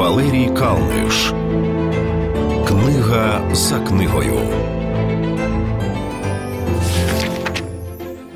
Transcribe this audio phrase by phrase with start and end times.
[0.00, 1.32] Валерій Калниш.
[2.68, 4.34] Книга за книгою.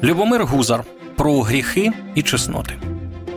[0.02, 0.84] Любомир Гузар
[1.16, 2.74] про гріхи і чесноти.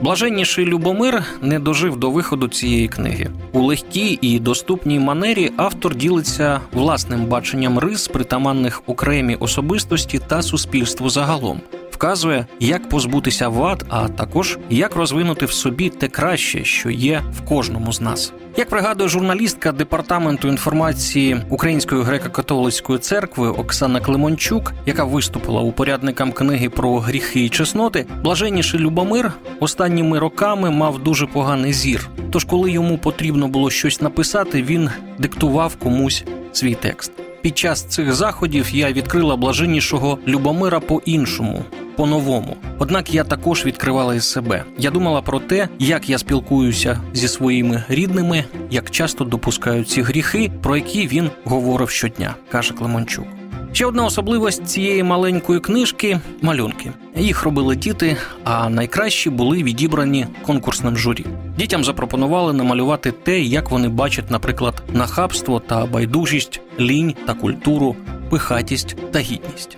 [0.02, 3.28] Блаженніший Любомир не дожив до виходу цієї книги.
[3.52, 11.10] У легкій і доступній манері автор ділиться власним баченням рис, притаманних окремій особистості та суспільству
[11.10, 11.62] загалом,
[11.98, 17.42] вказує, як позбутися вад, а також як розвинути в собі те краще, що є в
[17.42, 18.34] кожному з нас.
[18.58, 26.70] Як пригадує журналістка департаменту інформації Української греко-католицької церкви Оксана Климончук, яка виступила у порядникам книги
[26.70, 32.10] про гріхи і чесноти, блаженніший Любомир останніми роками мав дуже поганий зір.
[32.32, 37.12] Тож, коли йому потрібно було щось написати, він диктував комусь свій текст.
[37.42, 41.66] Під час цих заходів я відкрила блаженнішого Любомира по-іншому,
[41.98, 42.58] по-новому.
[42.80, 44.64] Однак я також відкривала із себе.
[44.78, 50.52] Я думала про те, як я спілкуюся зі своїми рідними, як часто допускаю ці гріхи,
[50.62, 53.28] про які він говорив щодня, каже Климончук.
[53.74, 56.92] Ще одна особливість цієї маленької книжки малюнки.
[57.16, 61.26] Їх робили діти, а найкращі були відібрані конкурсним журі.
[61.58, 67.96] Дітям запропонували намалювати те, як вони бачать, наприклад, нахабство та байдужість, лінь та культуру,
[68.30, 69.78] пихатість та гідність.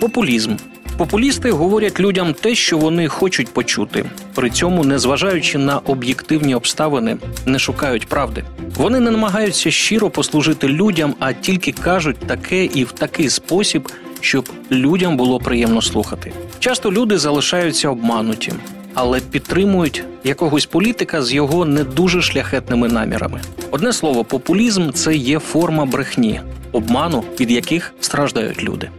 [0.00, 0.56] Популізм
[1.02, 7.58] Популісти говорять людям те, що вони хочуть почути, при цьому, незважаючи на об'єктивні обставини, не
[7.58, 8.44] шукають правди.
[8.76, 13.88] Вони не намагаються щиро послужити людям, а тільки кажуть таке і в такий спосіб,
[14.20, 16.32] щоб людям було приємно слухати.
[16.58, 18.52] Часто люди залишаються обмануті,
[18.94, 23.40] але підтримують якогось політика з його не дуже шляхетними намірами.
[23.70, 26.40] Одне слово, популізм це є форма брехні,
[26.72, 28.90] обману, від яких страждають люди.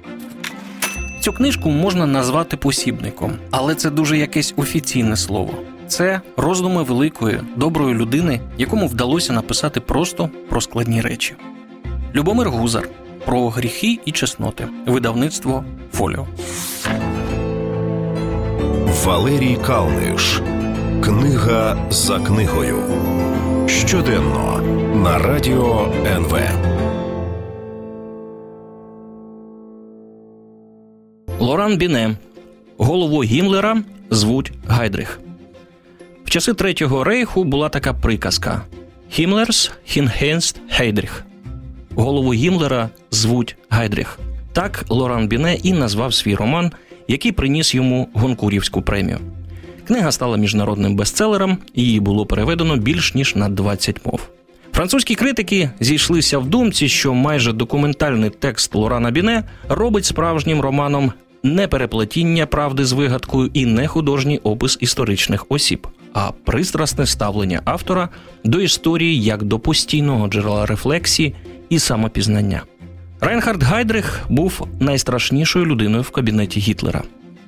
[1.24, 5.54] Цю книжку можна назвати посібником, але це дуже якесь офіційне слово.
[5.88, 11.36] Це роздуми великої, доброї людини, якому вдалося написати просто про складні речі.
[12.16, 12.90] Любомир Гузар
[13.26, 14.68] про гріхи і чесноти.
[14.88, 16.28] Видавництво Фоліо.
[19.06, 20.42] Валерій Калниш.
[21.04, 22.78] Книга за книгою.
[23.68, 24.62] Щоденно
[24.96, 26.73] на радіо НВ.
[31.44, 32.16] Лоран Біне.
[32.78, 35.20] Голову Гімлера звуть Гайдрих.
[36.26, 38.62] В часи Третього рейху була така приказка:
[39.10, 41.26] Хімлерс Хінхенст Гейдріх.
[41.96, 44.20] Голову Гімлера звуть Гайдрих.
[44.54, 46.72] Так Лоран Біне і назвав свій роман,
[47.08, 49.20] який приніс йому Гонкурівську премію.
[49.88, 54.30] Книга стала міжнародним бестселером, її було переведено більш ніж на 20 мов.
[54.74, 61.68] Французькі критики зійшлися в думці, що майже документальний текст Лорана Біне робить справжнім романом не
[61.68, 68.10] переплетіння правди з вигадкою і не художній опис історичних осіб, а пристрасне ставлення автора
[68.44, 71.36] до історії як до постійного джерела рефлексії
[71.70, 72.62] і самопізнання.
[73.22, 77.04] Рейнхард Гайдрих був найстрашнішою людиною в кабінеті Гітлера,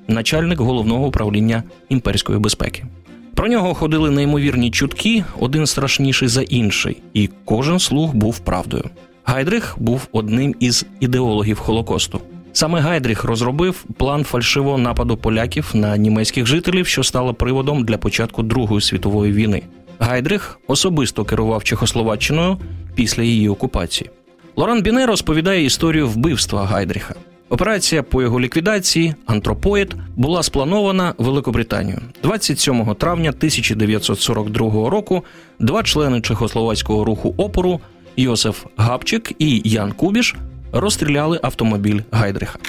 [0.08, 2.86] начальник головного управління імперської безпеки.
[3.34, 8.84] Про нього ходили неймовірні чутки, один страшніший за інший, і кожен слух був правдою.
[9.24, 12.22] Гайдрих був одним із ідеологів Холокосту.
[12.56, 18.44] Саме Гайдріх розробив план фальшивого нападу поляків на німецьких жителів, що стало приводом для початку
[18.44, 19.62] Другої світової війни.
[20.00, 22.58] Гайдрих особисто керував Чехословаччиною
[22.96, 24.10] після її окупації.
[24.56, 27.16] Лоран Біне розповідає історію вбивства Гайдріха.
[27.50, 35.24] Операція по його ліквідації антропоїд була спланована Великобританією 27 травня 1942 року.
[35.60, 37.80] Два члени чехословацького руху опору
[38.18, 40.36] Йосиф Габчик і Ян Кубіш
[40.80, 42.60] розстріляли автомобіль Гайдриха.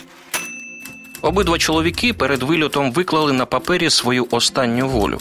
[1.22, 5.18] Обидва чоловіки перед вильотом виклали на папері свою останню волю.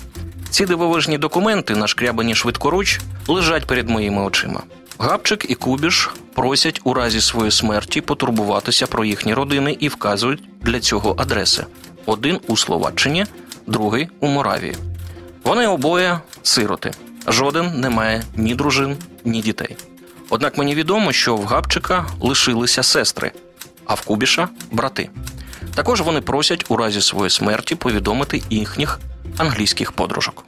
[0.49, 4.63] Ці дивовижні документи, нашкрябані швидкоруч, лежать перед моїми очима.
[4.99, 10.79] Габчик і Кубіш просять у разі своєї смерті потурбуватися про їхні родини і вказують для
[10.79, 11.65] цього адреси:
[12.05, 13.25] один у Словаччині,
[13.67, 14.75] другий у Моравії.
[15.43, 16.91] Вони обоє сироти.
[17.27, 19.77] Жоден не має ні дружин, ні дітей.
[20.29, 23.31] Однак мені відомо, що в Габчика лишилися сестри,
[23.85, 25.09] а в Кубіша брати.
[25.75, 28.99] Також вони просять у разі своєї смерті повідомити їхніх
[29.37, 30.45] англійських подружок.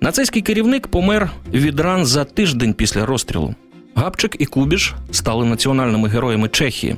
[0.00, 3.54] Нацистський керівник помер від ран за тиждень після розстрілу.
[3.94, 6.96] Габчик і Кубіш стали національними героями Чехії.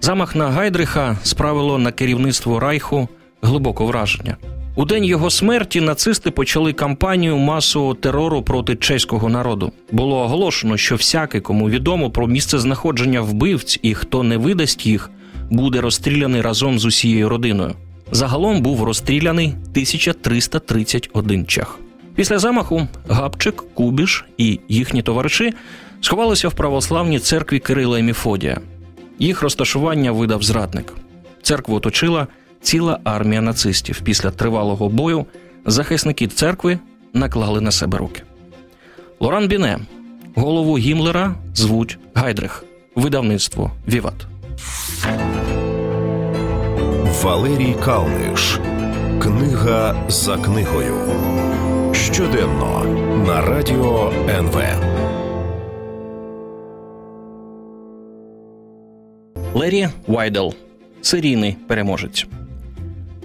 [0.00, 3.08] Замах на Гайдриха справило на керівництво Райху
[3.42, 4.36] глибоке враження.
[4.74, 9.72] У день його смерті нацисти почали кампанію масового терору проти чеського народу.
[9.92, 15.10] Було оголошено, що всякий, кому відомо про місце знаходження вбивць і хто не видасть їх,
[15.50, 17.74] буде розстріляний разом з усією родиною.
[18.12, 21.78] Загалом був розстріляний 1331 чех.
[22.14, 25.52] Після замаху Габчик, Кубіш і їхні товариші
[26.00, 28.60] сховалися в православній церкві Кирила і Міфодія.
[29.18, 30.92] Їх розташування видав зрадник.
[31.42, 32.26] Церкву оточила
[32.62, 34.00] ціла армія нацистів.
[34.04, 35.26] Після тривалого бою
[35.66, 36.78] захисники церкви
[37.14, 38.22] наклали на себе руки.
[39.20, 39.78] Лоран Біне,
[40.34, 42.64] голову Гімлера, звуть Гайдрих,
[42.94, 44.26] видавництво Віват.
[47.22, 48.58] Валерій Калниш.
[49.22, 50.94] Книга за книгою.
[51.92, 52.84] Щоденно
[53.26, 54.62] на радіо НВ.
[59.54, 60.54] Лері Вайдел
[61.00, 62.26] серійний переможець.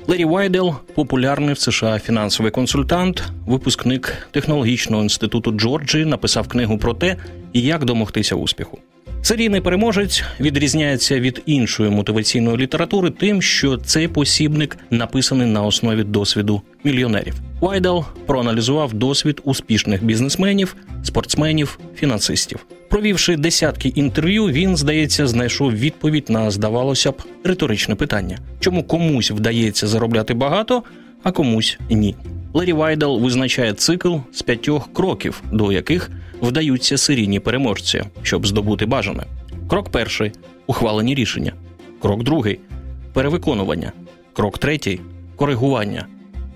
[0.08, 7.16] Лері Вайдел популярний в США фінансовий консультант, випускник технологічного інституту Джорджії, написав книгу про те,
[7.54, 8.80] як домогтися успіху.
[9.22, 16.62] Серійний переможець відрізняється від іншої мотиваційної літератури тим, що цей посібник написаний на основі досвіду
[16.84, 17.34] мільйонерів.
[17.62, 22.66] Вайдел проаналізував досвід успішних бізнесменів, спортсменів, фінансистів.
[22.90, 29.88] Провівши десятки інтерв'ю, він, здається, знайшов відповідь на, здавалося б, риторичне питання: чому комусь вдається
[29.88, 30.84] заробляти багато,
[31.24, 32.16] а комусь ні.
[32.54, 36.12] Лері Вайдел визначає цикл з п'ятьох кроків, до яких
[36.42, 39.24] вдаються серійні переможці, щоб здобути бажане.
[39.68, 40.32] Крок перший
[40.68, 41.54] ухвалені рішення.
[42.02, 42.60] Крок другий
[43.14, 43.92] перевиконування.
[44.34, 45.00] Крок третій
[45.36, 46.08] коригування.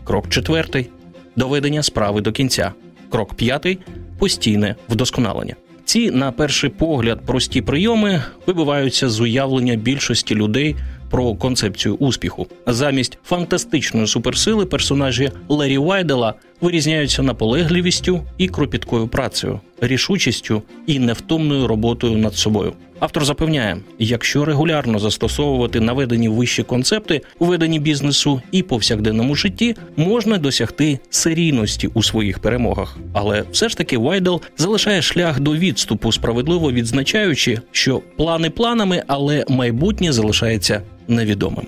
[0.03, 0.89] Крок четвертий
[1.35, 2.71] доведення справи до кінця.
[3.09, 3.79] Крок п'ятий
[4.19, 5.55] постійне вдосконалення.
[5.89, 10.75] Ці, на перший погляд, прості прийоми вибиваються з уявлення більшості людей
[11.09, 12.47] про концепцію успіху.
[12.67, 22.17] Замість фантастичної суперсили персонажі Лері Вайдела вирізняються наполегливістю і кропіткою працею, рішучістю і невтомною роботою
[22.17, 22.73] над собою.
[22.99, 30.37] Автор запевняє, якщо регулярно застосовувати наведені вищі концепти у веденні бізнесу і повсякденному житті, можна
[30.37, 32.97] досягти серійності у своїх перемогах.
[33.13, 39.45] Але все ж таки Вайдел залишає шлях до відступу, справедливо відзначаючи, що плани планами, але
[39.49, 41.67] майбутнє залишається невідомим.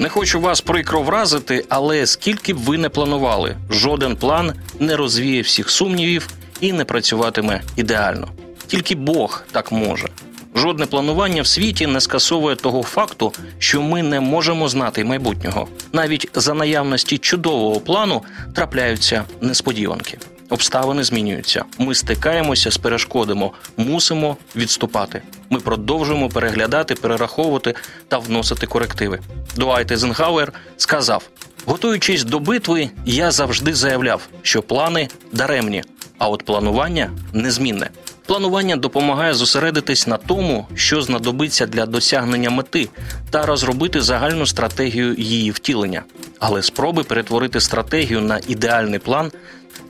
[0.00, 5.42] Не хочу вас прикро вразити, але скільки б ви не планували, жоден план не розвіє
[5.42, 6.28] всіх сумнівів
[6.60, 8.28] і не працюватиме ідеально.
[8.68, 10.08] Тільки Бог так може.
[10.54, 15.68] Жодне планування в світі не скасовує того факту, що ми не можемо знати майбутнього.
[15.92, 18.22] Навіть за наявності чудового плану
[18.54, 20.18] трапляються несподіванки.
[20.50, 21.64] Обставини змінюються.
[21.78, 25.22] Ми стикаємося з перешкодами, мусимо відступати.
[25.50, 27.74] Ми продовжуємо переглядати, перераховувати
[28.08, 29.20] та вносити корективи.
[29.56, 31.28] Дуайт Ейзенгауер сказав:
[31.66, 35.82] готуючись до битви, я завжди заявляв, що плани даремні,
[36.18, 37.90] а от планування незмінне.
[38.28, 42.88] Планування допомагає зосередитись на тому, що знадобиться для досягнення мети,
[43.30, 46.02] та розробити загальну стратегію її втілення.
[46.38, 49.30] Але спроби перетворити стратегію на ідеальний план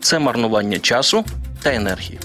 [0.00, 1.24] це марнування часу
[1.62, 2.18] та енергії.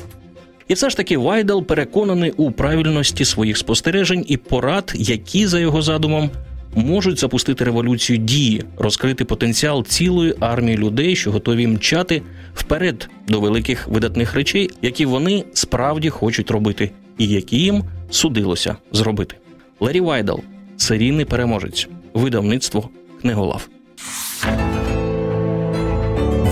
[0.67, 5.81] І все ж таки Вайдел переконаний у правильності своїх спостережень і порад, які за його
[5.81, 6.29] задумом
[6.75, 12.21] можуть запустити революцію дії, розкрити потенціал цілої армії людей, що готові мчати
[12.55, 19.35] вперед до великих видатних речей, які вони справді хочуть робити, і які їм судилося зробити.
[19.79, 20.39] Лері Вайдел,
[20.77, 22.89] серійний переможець, видавництво
[23.21, 23.69] книголав.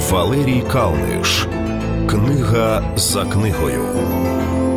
[0.09, 1.47] Валерій Калниш.
[2.09, 3.85] Книга за книгою.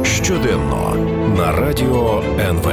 [0.04, 0.96] Щоденно
[1.38, 2.72] на радіо НВ.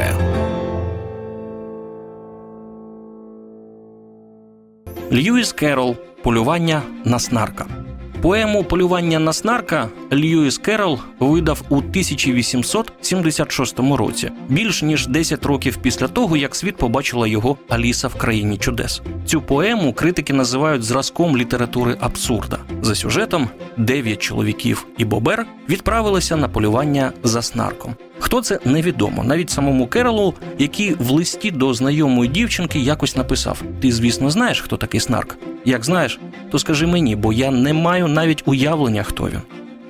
[5.13, 7.80] Льюіс Керол Полювання на снарка.
[8.21, 16.07] Поему Полювання на снарка Льюіс Керол видав у 1876 році, більш ніж 10 років після
[16.07, 19.01] того, як світ побачила його Аліса в країні чудес.
[19.25, 22.57] Цю поему критики називають зразком літератури абсурда.
[22.81, 27.95] За сюжетом дев'ять чоловіків і Бобер відправилися на полювання за снарком.
[28.19, 33.91] Хто це невідомо, навіть самому Керолу, який в листі до знайомої дівчинки якось написав: Ти,
[33.91, 35.37] звісно, знаєш, хто такий снарк.
[35.65, 36.19] Як знаєш,
[36.51, 39.41] то скажи мені, бо я не маю навіть уявлення, хто він.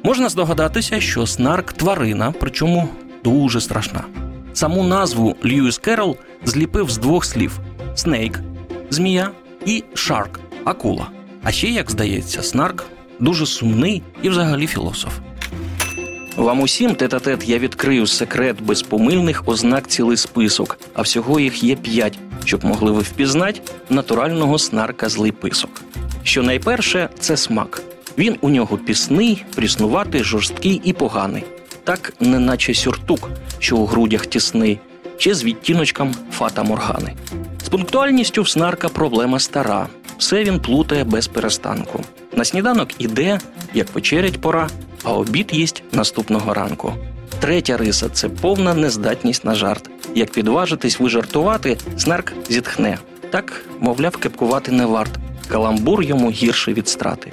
[0.03, 2.89] Можна здогадатися, що снарк тварина, причому
[3.23, 4.03] дуже страшна.
[4.53, 7.59] Саму назву Льюіс Керол зліпив з двох слів:
[7.95, 8.39] снейк
[8.89, 9.31] змія
[9.65, 11.07] і шарк акула.
[11.43, 12.85] А ще, як здається, снарк
[13.19, 15.13] дуже сумний і взагалі філософ.
[16.35, 22.19] Вам усім тет-а-тет я відкрию секрет безпомильних ознак цілий список, а всього їх є п'ять,
[22.45, 25.81] щоб могли ви впізнати натурального снарка злий писок.
[26.23, 27.81] Що найперше це смак.
[28.17, 31.43] Він у нього пісний, пріснуватий, жорсткий і поганий,
[31.83, 34.79] так неначе сюртук, що у грудях тісний,
[35.17, 37.13] чи з відтіночком фата моргани.
[37.63, 39.87] З пунктуальністю в снарка проблема стара,
[40.17, 42.03] все він плутає без перестанку.
[42.33, 43.39] На сніданок іде,
[43.73, 44.69] як вечерять пора,
[45.03, 46.93] а обід їсть наступного ранку.
[47.39, 49.89] Третя риса це повна нездатність на жарт.
[50.15, 52.97] Як підважитись вижартувати, снарк зітхне.
[53.29, 55.11] Так, мовляв, кепкувати не варт.
[55.51, 57.31] Каламбур йому гірше від страти.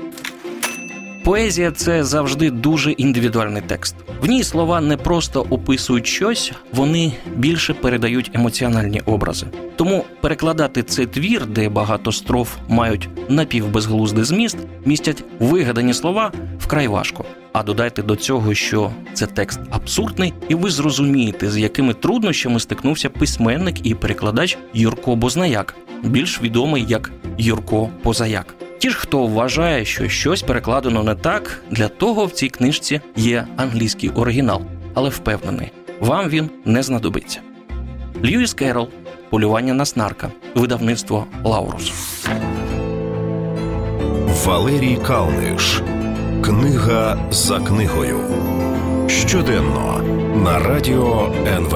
[1.24, 3.94] Поезія це завжди дуже індивідуальний текст.
[4.22, 9.46] В ній слова не просто описують щось, вони більше передають емоціональні образи.
[9.76, 17.24] Тому перекладати цей твір, де багато строф мають напівбезглуздий зміст, містять вигадані слова вкрай важко.
[17.52, 23.10] А додайте до цього, що це текст абсурдний, і ви зрозумієте, з якими труднощами стикнувся
[23.10, 28.54] письменник і перекладач Юрко Бознаяк, більш відомий як Юрко Позаяк.
[28.78, 33.46] Ті ж, хто вважає, що щось перекладено не так, для того в цій книжці є
[33.56, 34.62] англійський оригінал,
[34.94, 37.40] але впевнений, вам він не знадобиться.
[38.24, 38.88] Льюіс Керол
[39.30, 41.92] Полювання на снарка, видавництво Лаурус.
[44.44, 45.82] Валерій Калниш.
[46.44, 48.20] Книга за книгою.
[49.08, 50.02] Щоденно
[50.44, 51.74] на радіо НВ.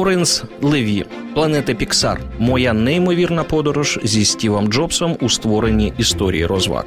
[0.00, 1.04] Лоуренс Леві,
[1.34, 2.20] планета Піксар.
[2.38, 6.84] Моя неймовірна подорож зі Стівом Джобсом у створенні історії розваг.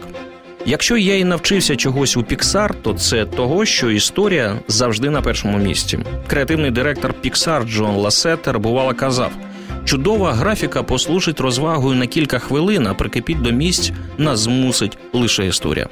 [0.65, 5.57] Якщо я і навчився чогось у Піксар, то це того, що історія завжди на першому
[5.57, 5.99] місці.
[6.27, 9.31] Креативний директор Піксар Джон Ласетер бувало казав:
[9.85, 15.87] чудова графіка послужить розвагою на кілька хвилин, а прикипіть до місць нас змусить лише історія.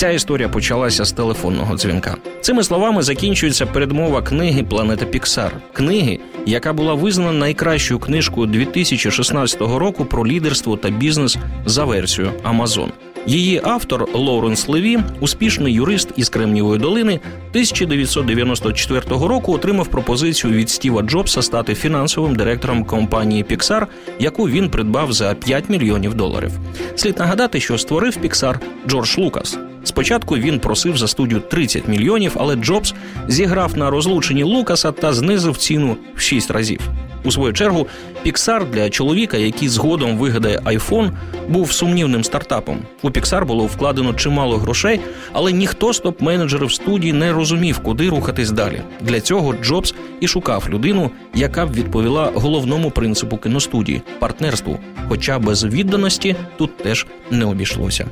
[0.00, 2.16] Ця історія почалася з телефонного дзвінка.
[2.40, 10.04] Цими словами закінчується передмова книги Планета Піксар, книги, яка була визнана найкращою книжкою 2016 року
[10.04, 12.92] про лідерство та бізнес за версією Амазон.
[13.26, 21.02] Її автор Лоуренс Леві, успішний юрист із Кремнівої долини, 1994 року отримав пропозицію від Стіва
[21.02, 23.86] Джобса стати фінансовим директором компанії Pixar,
[24.18, 26.52] яку він придбав за 5 мільйонів доларів.
[26.96, 28.54] Слід нагадати, що створив Pixar
[28.86, 29.58] Джордж Лукас.
[29.84, 32.94] Спочатку він просив за студію 30 мільйонів, але Джобс
[33.28, 36.80] зіграв на розлученні Лукаса та знизив ціну в 6 разів.
[37.24, 37.86] У свою чергу,
[38.26, 41.10] Pixar для чоловіка, який згодом вигадає iPhone,
[41.48, 42.78] був сумнівним стартапом.
[43.02, 45.00] У Pixar було вкладено чимало грошей,
[45.32, 48.82] але ніхто з топ-менеджерів студії не розумів, куди рухатись далі.
[49.00, 54.78] Для цього Джобс і шукав людину, яка б відповіла головному принципу кіностудії партнерству.
[55.08, 58.06] Хоча без відданості тут теж не обійшлося.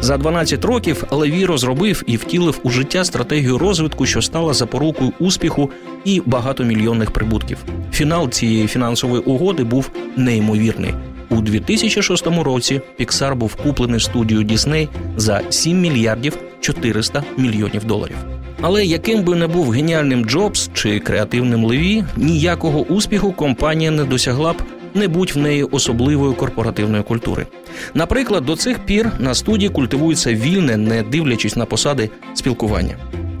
[0.00, 5.70] За 12 років Леві розробив і втілив у життя стратегію розвитку, що стала запорукою успіху
[6.04, 7.58] і багатомільйонних прибутків.
[7.92, 10.94] Фінал цієї фінансової угоди був неймовірний.
[11.30, 18.16] У 2006 році Pixar був куплений студією Disney за 7 мільярдів 400 мільйонів доларів.
[18.60, 24.52] Але яким би не був геніальним Джобс чи креативним Леві, ніякого успіху компанія не досягла
[24.52, 24.56] б,
[24.94, 27.46] не будь в неї особливої корпоративної культури.
[27.94, 32.96] Наприклад, до цих пір на студії культивується вільне, не дивлячись на посади спілкування.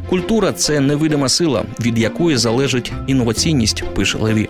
[0.08, 4.48] Культура це невидима сила, від якої залежить інноваційність, пише Леві.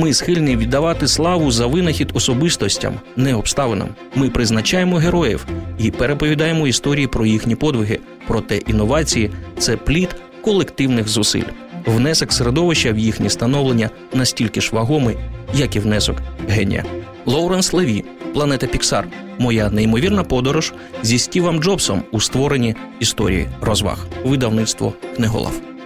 [0.00, 3.88] Ми схильні віддавати славу за винахід особистостям, не обставинам.
[4.14, 5.46] Ми призначаємо героїв
[5.78, 7.98] і переповідаємо історії про їхні подвиги.
[8.26, 11.42] Проте інновації це плід колективних зусиль.
[11.86, 15.16] Внесок середовища в їхнє становлення настільки ж вагомий,
[15.54, 16.16] як і внесок
[16.48, 16.84] генія.
[17.26, 19.08] Лоуренс Леві, планета Піксар.
[19.38, 24.06] Моя неймовірна подорож зі Стівом Джобсом у створенні історії розваг.
[24.24, 25.77] Видавництво книголав.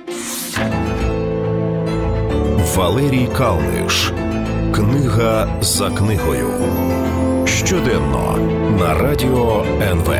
[2.77, 4.13] Валерій Калниш.
[4.75, 6.49] Книга за книгою.
[7.47, 8.39] Щоденно
[8.81, 10.15] на радіо НВ.